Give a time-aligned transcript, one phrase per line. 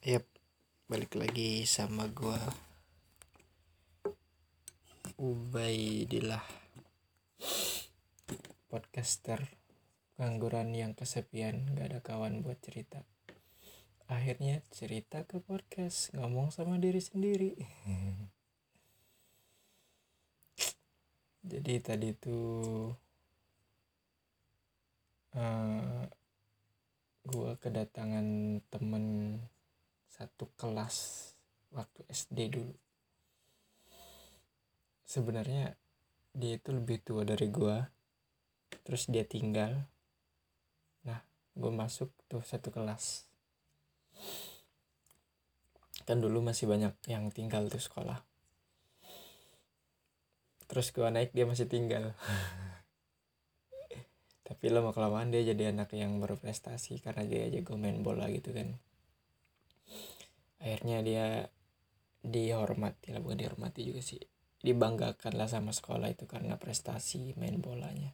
[0.00, 0.24] Yap,
[0.88, 2.40] balik lagi sama gua.
[5.20, 6.40] Ubaidillah.
[8.72, 9.44] Podcaster
[10.16, 13.04] Pengangguran yang kesepian Gak ada kawan buat cerita.
[14.08, 17.60] Akhirnya cerita ke podcast Ngomong sama diri sendiri.
[21.52, 22.88] Jadi tadi tuh
[25.36, 26.08] uh,
[27.28, 29.36] Gua kedatangan temen
[30.10, 31.30] satu kelas
[31.70, 32.74] waktu SD dulu.
[35.06, 35.74] Sebenarnya
[36.34, 37.78] dia itu lebih tua dari gua
[38.82, 39.86] terus dia tinggal.
[41.06, 41.20] Nah
[41.54, 43.26] gue masuk tuh satu kelas.
[46.06, 48.18] Kan dulu masih banyak yang tinggal tuh sekolah.
[50.66, 52.14] Terus gua naik dia masih tinggal.
[54.46, 58.74] Tapi lama kelamaan dia jadi anak yang berprestasi karena dia jago main bola gitu kan
[60.60, 61.26] akhirnya dia
[62.20, 64.20] dihormati lah bukan dihormati juga sih.
[64.60, 68.12] Dibanggakan lah sama sekolah itu karena prestasi main bolanya.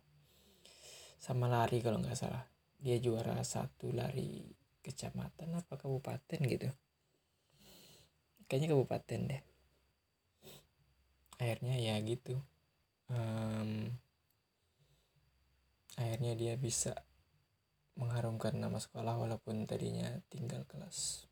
[1.18, 2.46] Sama lari kalau nggak salah.
[2.78, 4.46] Dia juara satu lari
[4.78, 6.70] kecamatan apa kabupaten gitu.
[8.46, 9.42] Kayaknya kabupaten deh.
[11.42, 12.38] Akhirnya ya gitu.
[13.10, 13.90] Um,
[15.98, 16.94] akhirnya dia bisa
[17.98, 21.26] mengharumkan nama sekolah walaupun tadinya tinggal kelas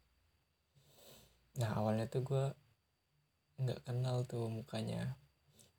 [1.55, 2.44] nah awalnya tuh gue
[3.62, 5.14] nggak kenal tuh mukanya.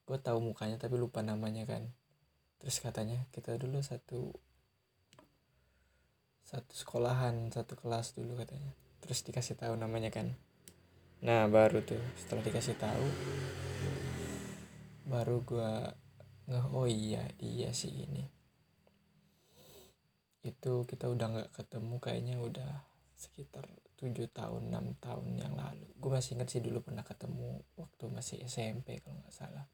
[0.08, 1.92] Gue tahu mukanya tapi lupa namanya kan.
[2.62, 4.32] Terus katanya kita dulu satu
[6.46, 8.72] satu sekolahan satu kelas dulu katanya.
[9.04, 10.32] Terus dikasih tahu namanya kan.
[11.26, 13.08] Nah baru tuh setelah dikasih tahu
[15.06, 15.72] baru gue
[16.50, 18.24] nggak oh iya dia sih ini.
[20.46, 25.88] Itu kita udah nggak ketemu kayaknya udah sekitar 7 tahun 6 tahun yang lalu.
[25.96, 29.66] Gue masih inget sih dulu pernah ketemu waktu masih SMP kalau nggak salah.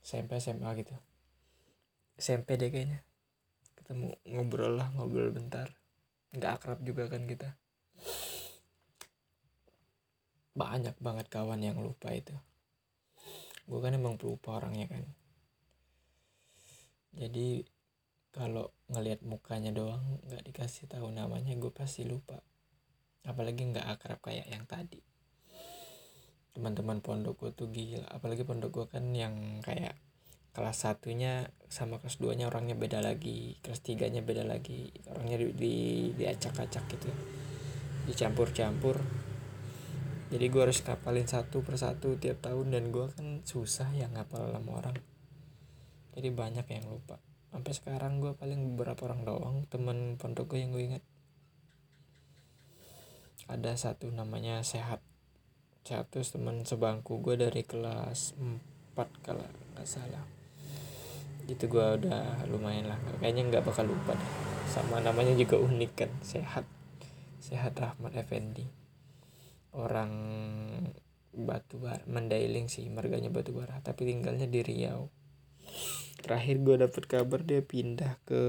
[0.00, 0.94] SMP SMA gitu.
[2.14, 3.02] SMP deh kayaknya.
[3.74, 5.66] Ketemu ngobrol lah ngobrol bentar.
[6.30, 7.58] Nggak akrab juga kan kita.
[10.54, 12.34] Banyak banget kawan yang lupa itu.
[13.66, 15.02] Gue kan emang pelupa orangnya kan.
[17.18, 17.66] Jadi
[18.34, 22.42] kalau ngelihat mukanya doang nggak dikasih tahu namanya gue pasti lupa
[23.24, 25.00] apalagi nggak akrab kayak yang tadi.
[26.54, 28.06] Teman-teman pondok gue tuh gila.
[28.12, 29.98] Apalagi pondok gue kan yang kayak
[30.54, 34.92] kelas satunya sama kelas duanya orangnya beda lagi kelas tiganya beda lagi.
[35.10, 35.74] Orangnya di, di
[36.14, 37.10] diacak-acak gitu
[38.04, 39.00] dicampur-campur.
[40.28, 44.70] Jadi gue harus ngapalin satu persatu tiap tahun dan gue kan susah ya ngapal sama
[44.78, 44.96] orang.
[46.14, 47.18] Jadi banyak yang lupa.
[47.54, 51.04] Sampai sekarang gue paling beberapa orang doang teman pondok gue yang gue ingat
[53.48, 55.04] ada satu namanya sehat.
[55.84, 59.44] Sehat terus teman sebangku gue dari kelas 4 kalau
[59.76, 60.24] nggak salah.
[61.44, 62.98] Gitu gue udah lumayan lah.
[63.20, 64.32] Kayaknya nggak bakal lupa deh.
[64.72, 66.64] Sama namanya juga unik kan sehat.
[67.36, 68.64] Sehat Rahmat Effendi.
[69.76, 70.12] Orang
[71.34, 75.10] batu bara Mandailing sih marganya batu bara tapi tinggalnya di Riau.
[76.24, 78.42] Terakhir gue dapet kabar dia pindah ke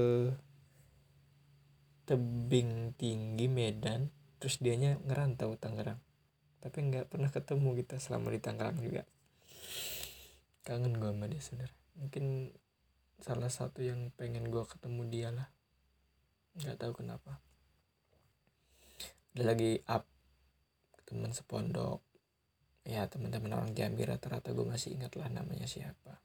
[2.06, 6.00] tebing tinggi Medan terus dianya ngerantau Tangerang.
[6.60, 9.02] Tapi nggak pernah ketemu kita selama di Tangerang juga.
[10.66, 11.80] Kangen gue sama dia sebenarnya.
[11.96, 12.24] Mungkin
[13.22, 15.48] salah satu yang pengen gue ketemu dia lah.
[16.58, 17.38] Nggak tahu kenapa.
[19.36, 20.04] Ada lagi up.
[21.06, 22.02] Teman sepondok.
[22.86, 26.18] Ya teman-teman orang Jambi rata-rata gue masih ingat lah namanya siapa.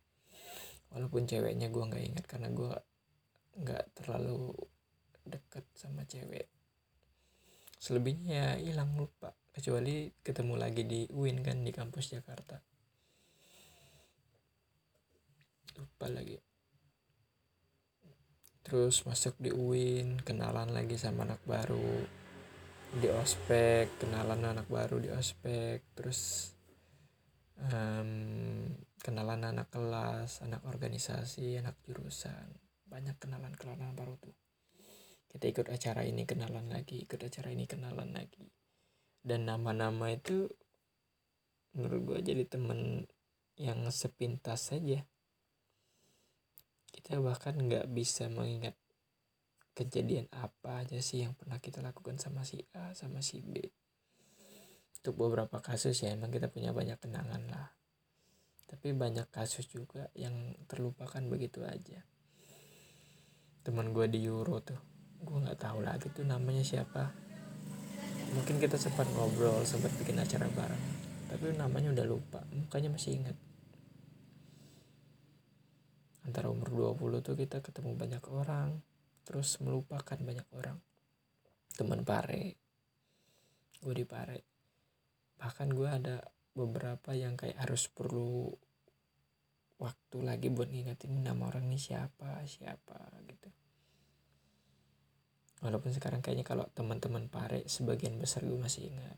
[0.91, 2.73] Walaupun ceweknya gue nggak ingat karena gue
[3.61, 4.55] nggak terlalu
[5.27, 6.49] deket sama cewek
[7.81, 9.33] selebihnya ya hilang lupa.
[9.49, 12.61] Kecuali ketemu lagi di UIN kan di kampus Jakarta.
[15.81, 16.37] Lupa lagi.
[18.61, 22.21] Terus masuk di UIN kenalan lagi sama anak baru
[22.91, 25.81] di ospek kenalan anak baru di ospek.
[25.97, 26.53] Terus
[27.65, 28.69] um,
[29.01, 32.45] kenalan anak kelas anak organisasi anak jurusan.
[32.85, 34.37] Banyak kenalan kenalan baru tuh
[35.31, 38.51] kita ikut acara ini kenalan lagi ikut acara ini kenalan lagi.
[39.23, 40.51] Dan nama-nama itu
[41.71, 43.07] menurut gue jadi temen
[43.55, 45.07] yang sepintas saja
[46.91, 48.75] kita bahkan nggak bisa mengingat
[49.71, 53.55] kejadian apa aja sih yang pernah kita lakukan sama si A sama si B.
[54.99, 57.71] Untuk beberapa kasus ya emang kita punya banyak kenangan lah.
[58.67, 62.03] Tapi banyak kasus juga yang terlupakan begitu aja.
[63.63, 64.90] Teman gue di Euro tuh
[65.21, 67.13] gue nggak tahu lagi tuh namanya siapa.
[68.33, 70.85] Mungkin kita sempat ngobrol sempat bikin acara bareng.
[71.29, 73.37] Tapi namanya udah lupa mukanya masih ingat.
[76.25, 78.81] Antara umur 20 tuh kita ketemu banyak orang
[79.23, 80.77] terus melupakan banyak orang.
[81.77, 82.57] Teman pare.
[83.81, 84.41] Gue di pare.
[85.37, 86.17] Bahkan gue ada
[86.51, 88.51] beberapa yang kayak harus perlu
[89.81, 93.49] waktu lagi buat ngingetin nama orang ini siapa siapa gitu
[95.61, 99.17] walaupun sekarang kayaknya kalau teman-teman pare sebagian besar gue masih ingat.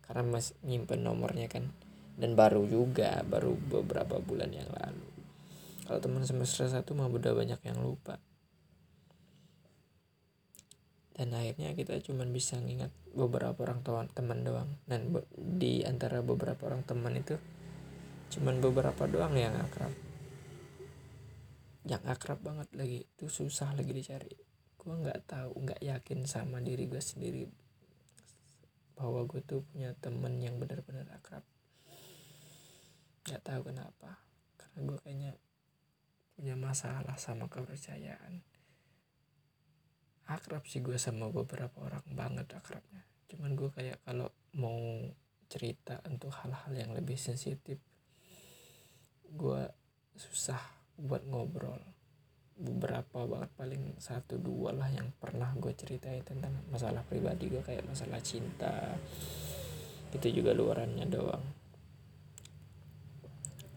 [0.00, 1.68] Karena masih nyimpen nomornya kan.
[2.16, 5.04] Dan baru juga baru beberapa bulan yang lalu.
[5.84, 8.16] Kalau teman semester satu mah udah banyak yang lupa.
[11.16, 14.80] Dan akhirnya kita cuma bisa ngingat beberapa orang teman doang.
[14.88, 17.36] Dan di antara beberapa orang teman itu
[18.32, 19.92] cuman beberapa doang yang akrab.
[21.84, 24.45] Yang akrab banget lagi itu susah lagi dicari
[24.86, 27.50] gue nggak tahu nggak yakin sama diri gue sendiri
[28.94, 31.42] bahwa gue tuh punya temen yang benar-benar akrab.
[33.26, 34.22] Nggak tahu kenapa
[34.54, 35.32] karena gue kayaknya
[36.38, 38.46] punya masalah sama kepercayaan.
[40.30, 43.02] Akrab sih gue sama beberapa orang banget akrabnya.
[43.26, 44.78] Cuman gue kayak kalau mau
[45.50, 47.82] cerita untuk hal-hal yang lebih sensitif
[49.26, 49.62] gue
[50.14, 50.62] susah
[50.96, 51.82] buat ngobrol
[52.56, 57.84] beberapa banget paling satu dua lah yang pernah gue ceritain tentang masalah pribadi gue kayak
[57.84, 58.96] masalah cinta.
[60.16, 61.44] Itu juga luarannya doang.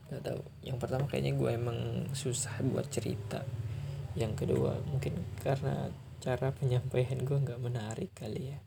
[0.07, 0.41] Gak tahu.
[0.63, 1.79] Yang pertama kayaknya gue emang
[2.15, 3.43] susah buat cerita.
[4.15, 5.91] Yang kedua mungkin karena
[6.23, 8.59] cara penyampaian gue nggak menarik kali ya.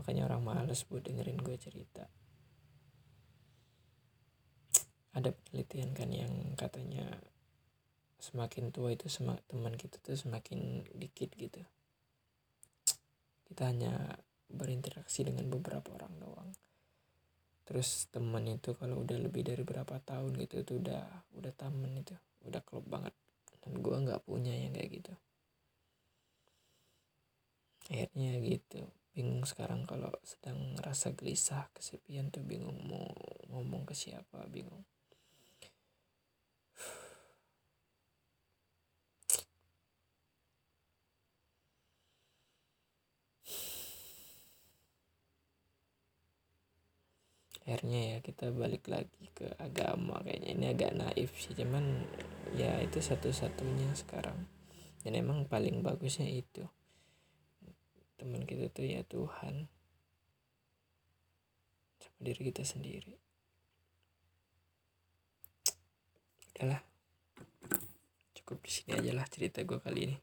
[0.00, 2.08] Makanya orang males buat dengerin gue cerita.
[5.14, 7.06] Ada penelitian kan yang katanya
[8.24, 11.60] semakin tua itu semak teman kita tuh semakin dikit gitu.
[13.44, 14.16] Kita hanya
[14.48, 16.50] berinteraksi dengan beberapa orang doang.
[17.68, 21.04] Terus teman itu kalau udah lebih dari berapa tahun gitu itu udah
[21.36, 22.16] udah taman itu.
[22.48, 23.12] Udah klop banget.
[23.60, 25.12] Dan gue nggak punya yang kayak gitu.
[27.92, 28.88] Akhirnya gitu.
[29.12, 33.12] Bingung sekarang kalau sedang ngerasa gelisah kesepian tuh bingung mau
[33.52, 34.82] ngomong ke siapa bingung
[47.64, 50.52] akhirnya ya kita balik lagi ke agama kayaknya.
[50.52, 52.04] Ini agak naif sih cuman
[52.52, 54.44] ya itu satu-satunya sekarang.
[55.00, 56.68] Dan emang paling bagusnya itu.
[58.20, 59.64] Teman kita tuh ya Tuhan.
[62.04, 63.16] Sama diri kita sendiri.
[66.52, 66.84] Udahlah.
[68.36, 70.16] Cukup di sini aja lah cerita gue kali ini.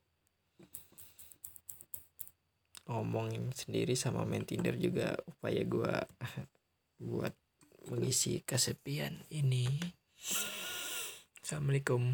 [2.85, 5.93] Ngomongin sendiri sama main Tinder juga upaya gue
[7.01, 7.33] buat
[7.89, 9.65] mengisi kesepian ini.
[11.41, 12.13] Assalamualaikum